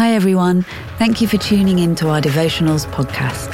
[0.00, 0.62] Hi, everyone.
[0.96, 3.52] Thank you for tuning in to our devotionals podcast.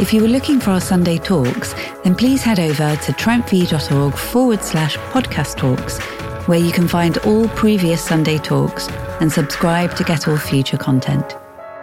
[0.00, 4.64] If you were looking for our Sunday talks, then please head over to triumphv.org forward
[4.64, 6.00] slash podcast talks,
[6.48, 8.88] where you can find all previous Sunday talks
[9.20, 11.36] and subscribe to get all future content.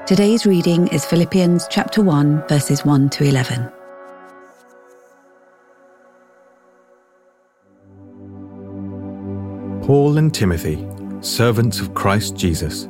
[0.06, 3.72] Today's reading is Philippians chapter 1, verses 1 to 11.
[9.82, 10.86] Paul and Timothy,
[11.22, 12.90] servants of Christ Jesus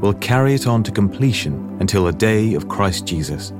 [0.00, 3.52] will carry it on to completion until the day of Christ Jesus.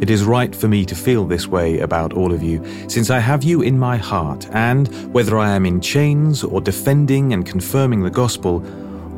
[0.00, 3.18] It is right for me to feel this way about all of you, since I
[3.18, 8.02] have you in my heart, and whether I am in chains or defending and confirming
[8.02, 8.64] the gospel,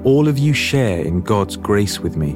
[0.05, 2.33] all of you share in God's grace with me.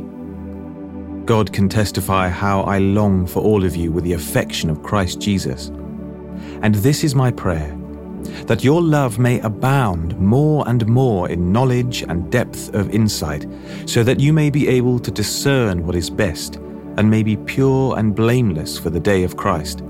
[1.24, 5.20] God can testify how I long for all of you with the affection of Christ
[5.20, 5.68] Jesus.
[6.62, 7.76] And this is my prayer
[8.46, 13.46] that your love may abound more and more in knowledge and depth of insight,
[13.86, 16.56] so that you may be able to discern what is best,
[16.96, 19.82] and may be pure and blameless for the day of Christ,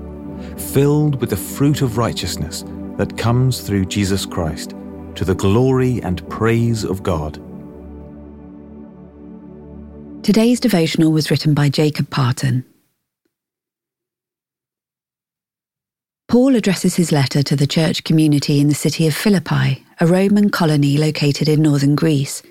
[0.57, 2.63] filled with the fruit of righteousness
[2.97, 4.73] that comes through Jesus Christ,
[5.15, 7.41] to the glory and praise of God.
[10.23, 12.65] Today's devotional was written by Jacob Parton.
[16.27, 20.49] Paul addresses his letter to the church community in the city of Philippi, a Roman
[20.49, 22.43] colony located in northern Greece.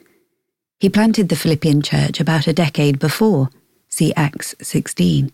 [0.80, 3.50] He planted the Philippian church about a decade before,
[3.90, 5.30] see Acts 16.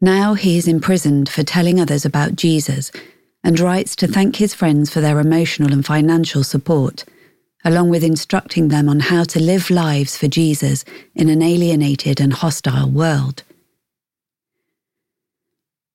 [0.00, 2.92] Now he is imprisoned for telling others about Jesus
[3.42, 7.04] and writes to thank his friends for their emotional and financial support,
[7.64, 10.84] along with instructing them on how to live lives for Jesus
[11.16, 13.42] in an alienated and hostile world.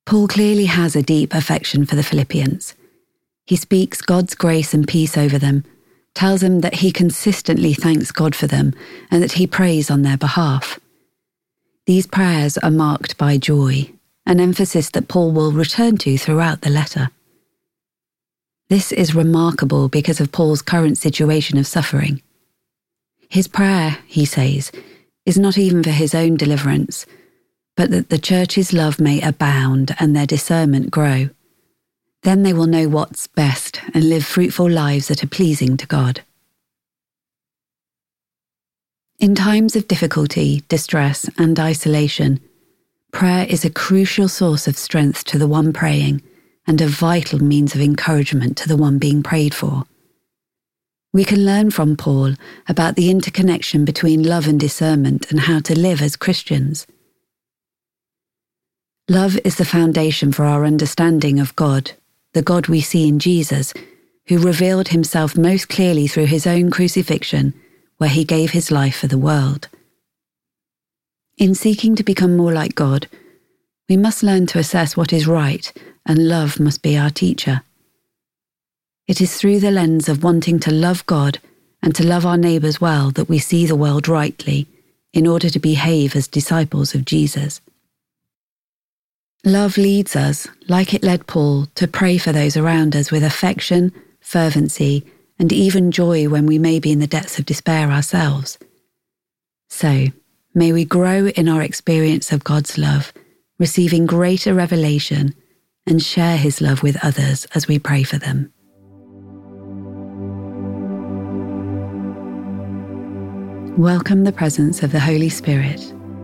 [0.07, 2.75] Paul clearly has a deep affection for the Philippians.
[3.45, 5.65] He speaks God's grace and peace over them,
[6.13, 8.73] tells them that he consistently thanks God for them,
[9.11, 10.79] and that he prays on their behalf.
[11.87, 13.91] These prayers are marked by joy,
[14.25, 17.09] an emphasis that Paul will return to throughout the letter.
[18.69, 22.21] This is remarkable because of Paul's current situation of suffering.
[23.27, 24.71] His prayer, he says,
[25.25, 27.05] is not even for his own deliverance
[27.77, 31.29] but that the church's love may abound and their discernment grow.
[32.23, 36.21] Then they will know what's best and live fruitful lives that are pleasing to God.
[39.19, 42.39] In times of difficulty, distress, and isolation,
[43.11, 46.21] prayer is a crucial source of strength to the one praying
[46.65, 49.85] and a vital means of encouragement to the one being prayed for.
[51.13, 52.33] We can learn from Paul
[52.67, 56.85] about the interconnection between love and discernment and how to live as Christians.
[59.09, 61.91] Love is the foundation for our understanding of God,
[62.33, 63.73] the God we see in Jesus,
[64.27, 67.53] who revealed himself most clearly through his own crucifixion,
[67.99, 69.69] where he gave his life for the world.
[71.37, 73.07] In seeking to become more like God,
[73.87, 75.71] we must learn to assess what is right,
[76.05, 77.61] and love must be our teacher.
[79.07, 81.39] It is through the lens of wanting to love God
[81.81, 84.67] and to love our neighbours well that we see the world rightly,
[85.13, 87.61] in order to behave as disciples of Jesus.
[89.47, 93.93] Love leads us, like it led Paul, to pray for those around us with affection,
[94.19, 95.05] fervency,
[95.39, 98.57] and even joy when we may be in the depths of despair ourselves.
[99.69, 100.07] So,
[100.53, 103.13] may we grow in our experience of God's love,
[103.57, 105.33] receiving greater revelation,
[105.85, 108.51] and share his love with others as we pray for them.
[113.77, 115.79] Welcome the presence of the Holy Spirit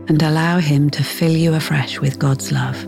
[0.09, 2.85] and allow him to fill you afresh with God's love.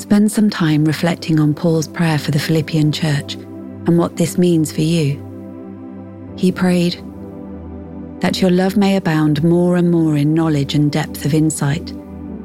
[0.00, 4.72] Spend some time reflecting on Paul's prayer for the Philippian church and what this means
[4.72, 5.20] for you.
[6.38, 6.94] He prayed,
[8.20, 11.92] that your love may abound more and more in knowledge and depth of insight,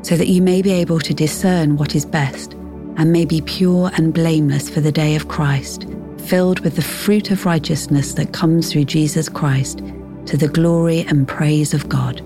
[0.01, 2.55] so that you may be able to discern what is best
[2.97, 5.87] and may be pure and blameless for the day of Christ,
[6.25, 9.77] filled with the fruit of righteousness that comes through Jesus Christ
[10.25, 12.21] to the glory and praise of God.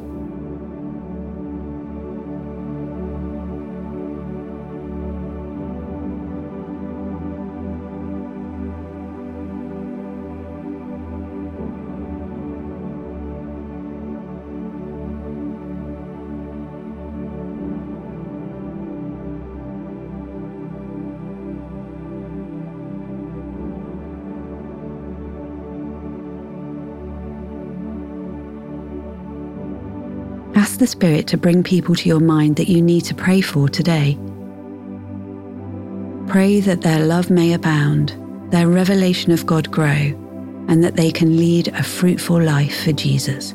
[30.60, 33.70] Ask the Spirit to bring people to your mind that you need to pray for
[33.70, 34.20] today.
[36.28, 38.14] Pray that their love may abound,
[38.52, 40.12] their revelation of God grow,
[40.68, 43.54] and that they can lead a fruitful life for Jesus.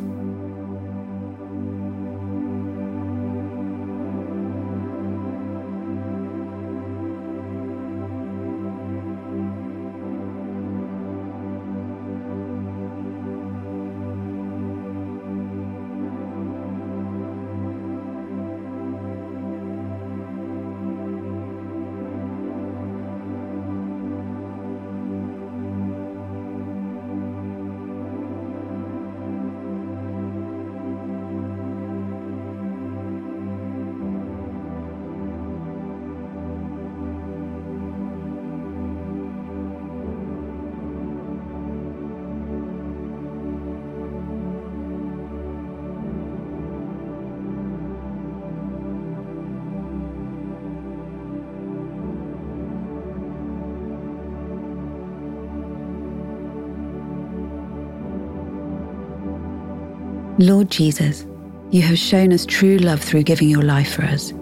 [60.38, 61.26] Lord Jesus,
[61.70, 64.32] you have shown us true love through giving your life for us.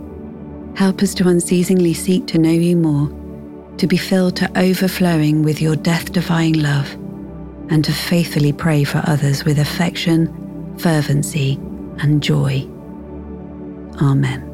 [0.74, 3.08] Help us to unceasingly seek to know you more,
[3.76, 6.90] to be filled to overflowing with your death defying love,
[7.68, 11.56] and to faithfully pray for others with affection, fervency,
[11.98, 12.66] and joy.
[14.00, 14.51] Amen.